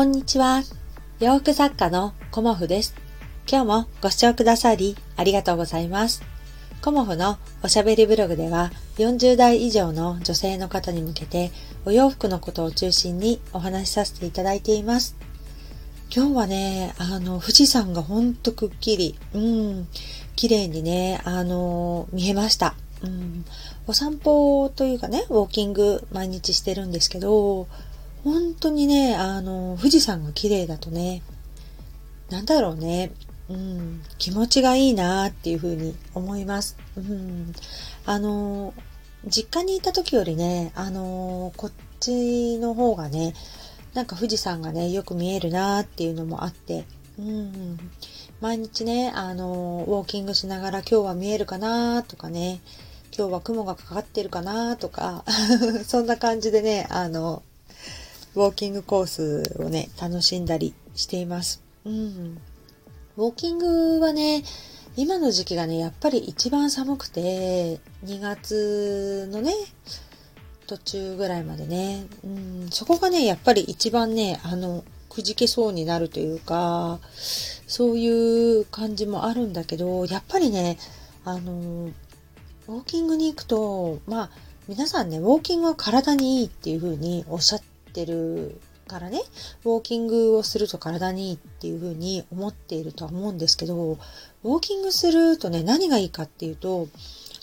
[0.00, 0.62] こんにちは。
[1.18, 2.94] 洋服作家のコモフです。
[3.46, 6.22] 今日もご視聴くださりありがとうございます。
[6.80, 11.50] コモフのおしゃべりブログでは40代以上の女性の方に向けて
[11.84, 15.16] お洋服のことを中心にお話しさせていただいています。
[16.10, 19.86] 今日はね、あの、富士山がほんとくっきり、うん、
[20.34, 22.74] 綺麗にね、あの、見えました。
[23.02, 23.44] うん、
[23.86, 27.68] お散歩というかね、ウォーキング毎日してるんですけど、
[28.24, 31.22] 本当にね、あの、富士山が綺麗だとね、
[32.28, 33.12] なんだろうね、
[33.48, 36.76] うん、気持ちがいいなっていうふうに思います。
[36.96, 37.52] うん、
[38.06, 38.74] あの、
[39.26, 43.34] 実家にいた時よりね、あの、こっちの方がね、
[43.94, 46.84] なんか富士山がね、よく見えるなっていうのもあって、
[47.18, 47.78] うん、
[48.40, 52.60] 毎日ね、あの、ウォーキングしながら今日は見えるかなとかね、
[53.16, 55.24] 今日は雲がかかってるかなとか、
[55.84, 57.42] そんな感じでね、あの、
[58.36, 61.62] ウォーキングコースをね、楽しんだりしています。
[61.84, 62.38] うん。
[63.16, 64.44] ウォーキングはね、
[64.96, 69.52] 今の時期がね、やっぱり一番寒くて、2月のね、
[70.68, 77.00] 途中ぐらいまでね、うん、そこがね、やっぱり一番ね、あの、くじけそうになるというか、
[77.66, 80.78] そういう感じもあるんだけど、やっぱりね、
[81.24, 81.90] あの、
[82.68, 84.30] ウォーキングに行くと、まあ、
[84.68, 89.20] 皆さんね、ウォーキングは体にいいっていう風におっしゃっってるからね、
[89.64, 96.88] ウォーキングをすると体にいいっていうふうに思っているとは思うんですけど、ウォーキングするとね、何がいいかっていうと、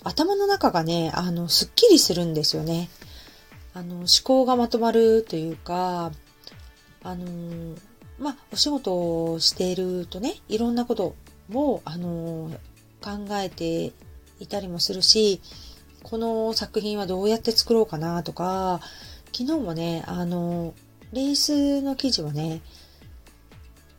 [0.04, 2.90] 頭の中がね、あの、すっきりするんですよね。
[3.74, 6.12] あの、思考がまとまるというか、
[7.04, 7.76] あの、
[8.20, 11.16] まあ、お仕事をしているとね、いろんなこと
[11.54, 12.52] を、あの、
[13.02, 13.94] 考えて
[14.40, 15.40] いたりもするし、
[16.04, 18.82] この作品はどうやって作ろうかなとか、
[19.34, 20.74] 昨日もね、あの、
[21.14, 22.62] レースの生地をね、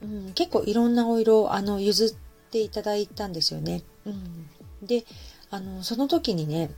[0.03, 3.83] うん、結構いろんなお色、あの、譲っていただいたんですよね。
[4.05, 4.49] うん。
[4.87, 5.05] で、
[5.50, 6.71] あの、その時にね、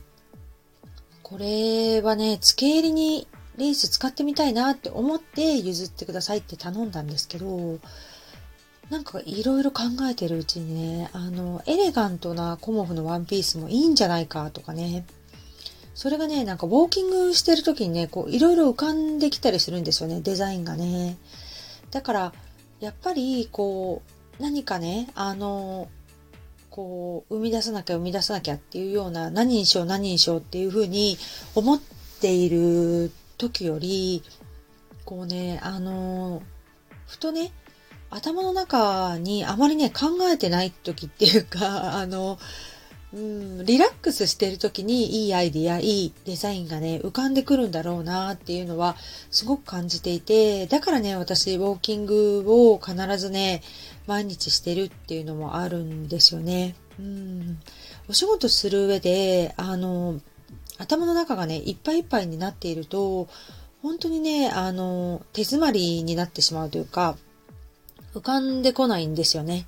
[1.23, 7.79] これはね、付け入りにレース使ってみたいなって思って譲ってくださいって頼んだんですけど、
[8.89, 15.05] なんかいろいろ考えてるうちにね、あの、エレガントなコモフのワンピースもいいんじゃないかとかね、
[16.01, 21.15] それがね、なんかウォーキングしてる時にね、こういろいろ浮かんできたりするんですよね、デザインがね。
[21.91, 22.33] だから、
[22.79, 24.01] やっぱりこ
[24.39, 25.89] う、何かね、あの、
[26.71, 31.19] こう、生み出さなきゃ生み出さなきゃっていうような、何にしよう何にしようっていうふうに
[31.53, 31.79] 思っ
[32.19, 34.23] ている時より、
[35.05, 36.41] こうね、あの、
[37.05, 37.51] ふとね、
[38.09, 42.39] 頭の中にあまりね、考えてない時っていうか、あの、
[43.13, 48.95] うん、リラックスしてる時にいいアイディア、いいデザインがね、浮かんでくるんだろうなっていうのは
[49.31, 53.63] すごく感じていて、だからね、私、ウォーキングを必ずね、
[54.07, 56.75] 毎日してるっていうのもあるんですよね。
[56.99, 57.59] うん。
[58.07, 60.21] お仕事する上で、あの、
[60.77, 63.27] 頭の中がね、いっぱいいっぱいになっていると、
[63.81, 67.17] 本当にね、あの、手詰まりになってしまうというか、
[68.13, 69.67] 浮かんでこないんですよね。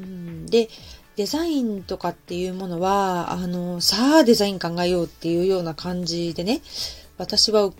[0.00, 0.68] うん、で、
[1.16, 6.62] デザインとかっていうものは、あの、さあデザイン考えようっていうような感じでね、
[7.18, 7.72] 私は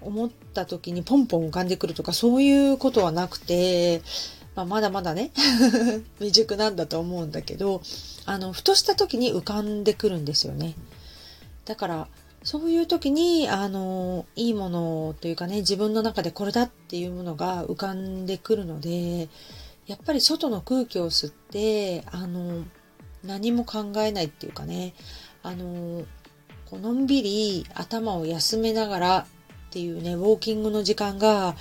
[0.00, 4.02] 思った時にポンポン浮かんでくるとかそういうことはなくて、
[4.54, 5.32] まあ、まだまだね
[6.20, 7.82] 未熟なんだと思うんだけど、
[8.26, 10.74] あの、ふとした時に浮かんでくるんですよね。
[11.64, 12.08] だから、
[12.44, 19.28] そういう時に、あの、いいものというかね、自分の中でこれだっていうものが浮かんでくるので、
[19.86, 22.64] やっぱり外の空気を吸って、あの、
[23.22, 24.94] 何も考えないっていうかね、
[25.42, 26.04] あの、
[26.66, 29.26] こうのんびり頭を休めながらっ
[29.70, 31.56] ていうね、ウォーキングの時間が、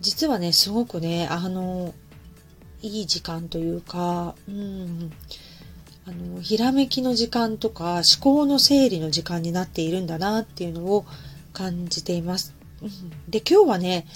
[0.00, 1.94] 実はね、すごくね、あの、
[2.82, 5.12] いい時間というか、うん、
[6.06, 11.04] あの、ひらめきの時間とか思考の整理の時間になっているんだなっていうのを
[11.52, 12.54] 感じています。
[12.82, 12.90] うん、
[13.28, 14.06] で、今日はね、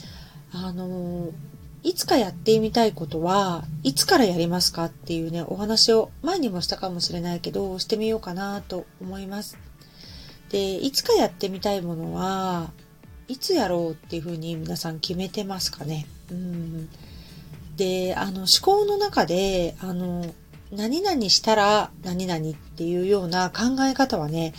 [0.53, 1.31] あの、
[1.83, 9.57] いつかやってみたいことはいつからやりますかっていうね、お話を前にもしたかもしれないけど、してみようかなと思います。
[10.51, 12.71] で、いつかやってみたいものは
[13.29, 16.07] いつやろうっていうふうに皆さん決めてますかね。
[16.31, 16.89] うん。
[17.77, 20.27] で、あの思考の中で、あの、
[20.73, 24.53] 何々したら何々っていうような考え方はね、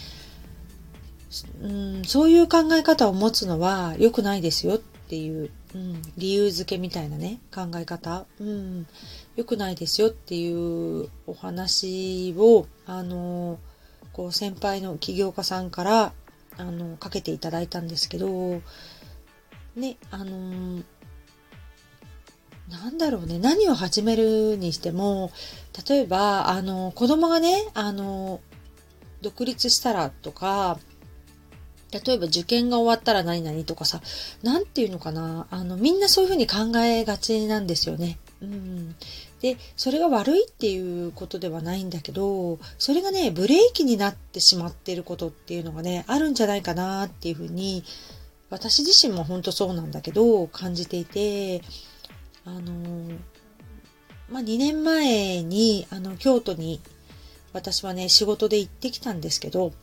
[1.61, 8.87] うん、そういう考え方を持つのは良くないですよっていううん、理由付けみたいなね、考え方、うん、
[9.35, 13.57] 良くないですよっていうお話を、あの、
[14.11, 16.13] こう先輩の起業家さんから、
[16.57, 18.61] あの、かけていただいたんですけど、
[19.75, 20.83] ね、あの、
[22.69, 25.31] なんだろうね、何を始めるにしても、
[25.87, 28.41] 例えば、あの、子供がね、あの、
[29.21, 30.79] 独立したらとか、
[31.91, 34.01] 例えば受験が終わったら何々とかさ、
[34.43, 38.17] なんていうのかな、あの、みんなそういうふうに考えがちなんですよね。
[38.41, 38.95] うん。
[39.41, 47.83] で、それが悪いっていうことではないんだけど、それがね、ブレーキになってしまってることっていうのがね、あるんじゃないかなっていうふうに、
[48.49, 51.61] 私自身も本当そうなんだけど、感じていて、
[52.45, 53.17] あの、
[54.29, 56.79] まあ、2年前に、あの、京都に
[57.53, 59.73] 私はね、仕事で行ってきたんですけど、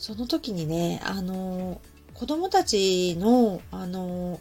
[0.00, 1.78] その時にね、あの、
[2.14, 4.40] 子供たちの、あの、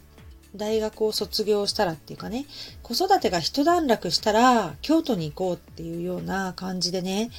[0.56, 2.46] 大学を卒業したらっていうかね、
[2.82, 7.30] 子育てが一段落したら京都に行こうっていうような感じでね、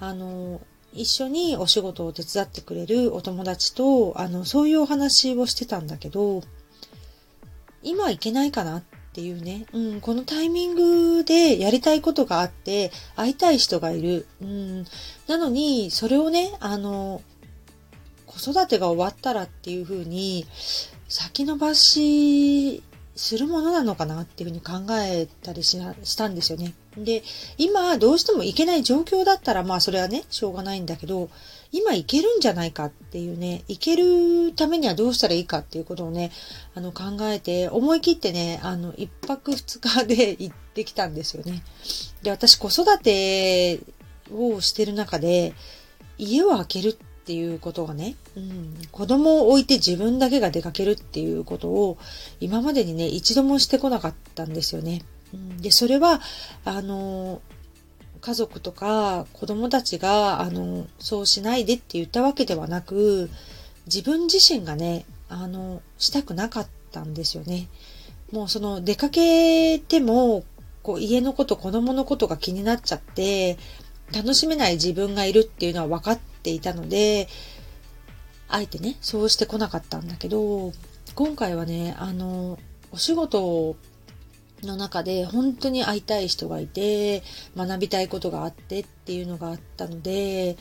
[0.00, 0.62] あの、
[0.94, 6.42] 一緒にお仕事を手伝ってくれるお友達と、あの、そういうお話をしてたんだけど、
[7.82, 8.82] 今行けないかなっ
[9.12, 14.26] ていうね、うん、このタイミングでやりたいことがあって、会いたい人がいる。
[14.40, 14.84] うん、
[15.26, 17.20] なのに、それをね、あの、
[18.38, 20.46] 子育てが終わったらっていうふうに
[21.08, 22.82] 先延ばし
[23.16, 26.74] するものなのかなっていうふうに考えたりしたんですよね。
[26.98, 27.22] で、
[27.56, 31.30] 今どうしても行けない状況だったらまあそれはね、しょうがないんだけど、
[31.72, 36.30] 今行けるんじゃないかっていうね、行けるためにはどうしたらいいかっていうことをね、
[36.74, 41.62] あの考えて、思い切ってね、あの、一泊二日で 行ってきたんですよね。
[42.22, 43.80] で、私子育て
[44.32, 45.54] をしてる中で、
[46.18, 51.98] 家を空けるっていうことがね、うん、子供を置いて自分だけが出かけるっていうことを
[52.38, 55.02] 今までにね、一度もしてこなかったんですよね。
[55.34, 56.20] うん、で、それは、
[56.64, 57.42] あの、
[58.20, 63.28] 家族とか子供たちが、あの、そうしないでって言ったわけではなく、
[63.86, 67.68] 自分自身がね、あの、したくなかったんですよね。
[68.30, 70.44] もうその出かけても、
[70.84, 73.58] こう家のこと、子供のことが気になっちゃって、
[74.12, 77.28] 楽しめない自分がいるっていうのは分かってていたので、
[78.48, 80.72] あえてね、そうしてこなかったんだけど、
[81.16, 82.58] 今回はね、あの、
[82.92, 83.76] お仕事
[84.62, 87.24] の中で本当に会いたい人がいて、
[87.56, 90.56] 学びたいことがあってっていうのがあったので、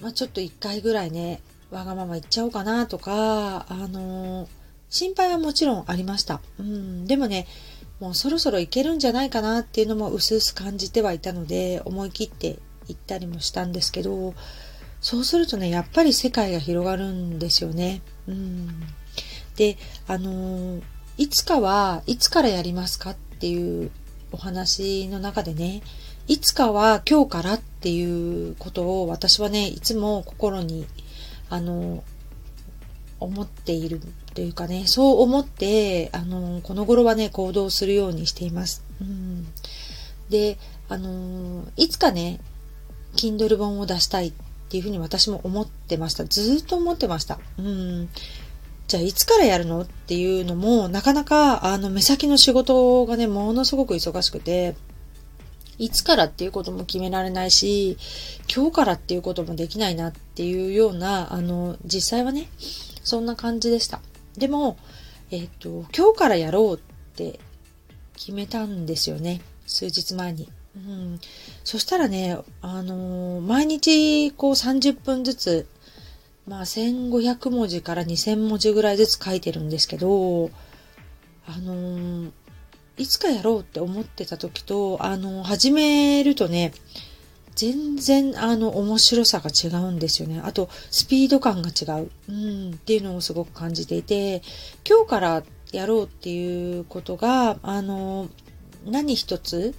[0.00, 1.40] まあ、ちょっと一回ぐらいね、
[1.72, 4.48] わがまま言っちゃおうかなとか、あの、
[4.90, 6.40] 心配はもちろんありました。
[6.60, 7.48] うん、でもね、
[7.98, 12.58] もうそろそろいけるんじゃないかなっていうのも薄々感じてはいたので、思い切って
[12.88, 14.34] 行ったりもしたんですけど、
[15.00, 18.02] そうするとね、やっぱり世界が広がるんですよね。
[18.28, 18.68] うん。
[19.56, 19.76] で、
[20.06, 20.80] あの、
[21.18, 23.90] いつかは、いつからやりますかっていう
[24.30, 25.82] お話の中でね、
[26.28, 30.86] いつかは今日からっていうことを私はね、いつも心に、
[31.50, 32.04] あの、
[33.18, 34.00] 思っている
[34.34, 38.84] というかね、そう思って、あの、この頃はね、行動するようにしています。
[39.00, 39.46] うん、
[40.30, 40.58] で、
[40.88, 42.40] あの、いつかね、
[43.16, 44.32] Kindle 本を出したいっ
[44.68, 46.24] ていうふうに私も思ってました。
[46.24, 47.38] ずっと思ってました。
[47.58, 48.08] うん。
[48.88, 54.74] じゃあいつからやるのっていうのも、なかなか、あの、目先の仕事がね、ものすごく忙しくて、
[55.78, 57.96] いつからっていうことも決められないし、
[58.54, 62.48] 今日からっていうこともできないなっていうような、あの、実際はね、
[63.02, 64.00] そんな感じでした。
[64.36, 64.76] でも、
[65.30, 66.78] えっ、と、今日からやろうっ
[67.16, 67.40] て
[68.16, 69.40] 決めたんですよね。
[69.66, 70.48] 数日前に。
[70.74, 71.20] うん、
[71.64, 75.66] そしたらね、あのー、毎日こう30分ずつ、
[76.46, 80.50] まあ1500文字から2000文字ぐらいずつ書いてるんですけど、
[81.46, 82.32] あのー、
[82.96, 86.72] いつかやろうって思ってた時と、あの始めるとね、
[87.54, 90.40] 全然あの面白さが違うんですよね。
[90.42, 94.42] あとスピード感が違う、うん、っていうのをすごく感じていて
[94.88, 98.28] 今日からやろうっていうことがあの
[98.86, 99.74] 何一つ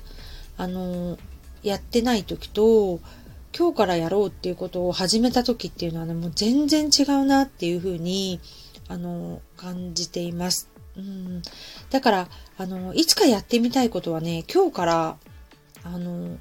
[0.58, 1.18] あの
[1.64, 3.00] やってない時と
[3.58, 8.40] 今日からやろうっていうことを始めた時っていうのはねもう全然違うなっていうふうに
[8.88, 10.70] あの感じています。
[10.96, 11.42] うん、
[11.90, 15.18] だからあのいつかやってみたいことはね今日から
[15.84, 16.38] あの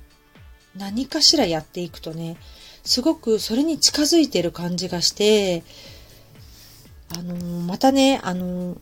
[0.77, 2.37] 何かしらやっていくとね、
[2.83, 5.65] すごくそれに近づいてる感じがして、
[7.15, 8.79] あのまたね、あの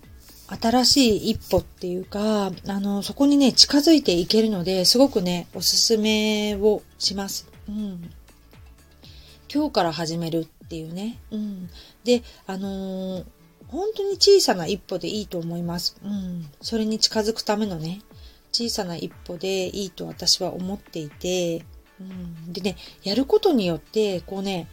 [0.60, 7.48] 新しい一歩っていうか、あのそこにね、近づいていけるので、すごくね、おすすめをします。
[7.68, 8.10] うん。
[9.52, 11.18] 今日から始めるっていうね。
[11.30, 11.70] うん。
[12.04, 13.24] で、あの
[13.68, 15.96] 本当に小さな一歩でいいと思います。
[16.04, 16.46] うん。
[16.60, 18.00] それに近づくためのね、
[18.52, 21.64] 小さな一歩でいいと私は思っていて、
[22.00, 24.68] うん、でね、やることによって、こうね、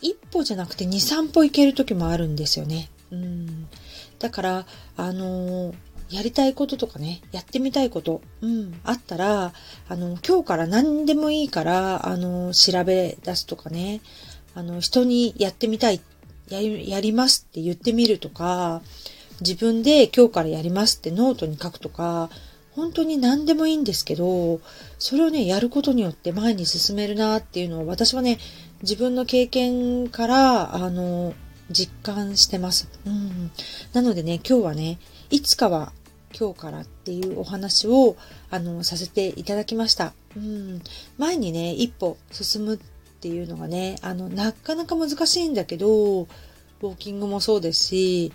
[0.00, 2.90] 一歩じゃなくて2、3歩行ける時もあるんですよね。
[3.10, 3.68] うん、
[4.22, 5.74] だから、あのー、
[6.10, 9.52] やりたいこととかね、やってみたいこと、うん、あったら、
[9.88, 14.00] あの、今日から何でもいいから、あの、調べ出すとかね、
[14.54, 16.00] あの、人にやってみたい、
[16.48, 18.80] ややりますって言ってみるとか、
[19.40, 22.30] 自分で今日からやりますってノートに書くとか、
[22.76, 24.60] 本当に何でもいいんですけど、
[25.00, 28.38] それをね、やることによって前に進めるなっていうのを私はね、
[28.82, 31.34] 自分の経験から、あの、
[31.72, 32.88] 実感してます。
[33.06, 33.50] うん。
[33.92, 34.98] なのでね、今日はね、
[35.30, 35.92] いつかは
[36.38, 38.16] 今日からっていうお話を、
[38.50, 40.12] あの、させていただきました。
[40.36, 40.82] うん。
[41.18, 42.78] 前にね、一歩進むっ
[43.20, 48.32] ていうのがね、あの、なかなか難しいんだけど、ウォーキングもそうですし、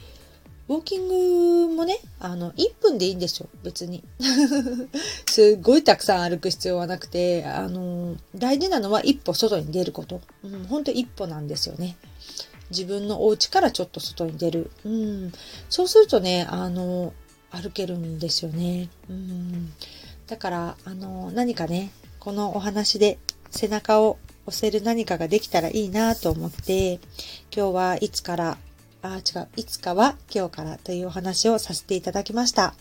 [0.70, 4.04] ウォーキングもね、あの、1分でいいんですよ、別に。
[5.26, 10.22] すっごいたくさん歩く必要はなくて、あの、大事なのは一歩外に出ること。
[10.44, 11.98] うん、ほんと一歩なんですよね。
[12.70, 14.72] 自分のお家からちょっと外に出る。
[14.86, 15.32] うん。
[15.70, 17.14] そうするとね、あの、
[17.52, 18.90] 歩けるんですよね。
[19.10, 19.74] うん。
[20.28, 23.18] だから、あの、何かね、このお話で
[23.50, 27.00] 背中を押せる何かができたらいいなと思って、
[27.56, 28.58] 今日はいつから
[29.02, 32.74] あ、違う、いつかは今日からというお話をさせていただきました。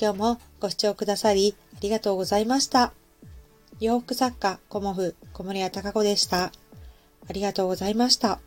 [0.00, 2.92] 今日もご視聴くださりありがとうございました。
[3.80, 6.52] 洋服作家、コモフ、小森屋隆子でした。
[7.28, 8.40] ありがとうございました。